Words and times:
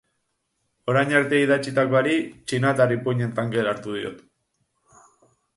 Orain 0.93 1.13
arte 1.19 1.41
idatzitakoari 1.43 2.17
txinatar 2.53 2.97
ipuin-en 2.97 3.39
tankera 3.41 3.75
hartu 3.77 3.97
diot. 4.01 4.29